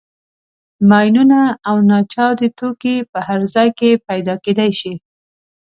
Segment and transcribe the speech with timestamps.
[0.89, 4.93] ماینونه او ناچاودي توکي په هر ځای کې پیدا کېدای شي.